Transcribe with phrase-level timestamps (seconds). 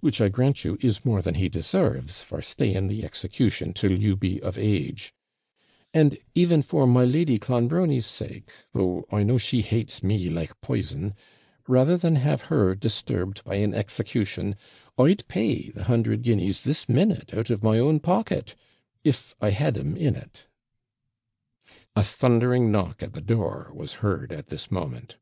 [0.00, 4.16] which, I grant you, is more than he deserves, for staying the execution till you
[4.16, 5.14] be of age;
[5.94, 11.14] and even for my Lady Clonbrony's sake, though I know she hates me like poison,
[11.66, 14.56] rather than have her disturbed by an execution,
[14.98, 18.54] I'd pay the hundred guineas this minute out of my own pocket,
[19.04, 20.44] if I had' em in it.'
[21.96, 25.16] A thundering knock at the door was heard at this moment.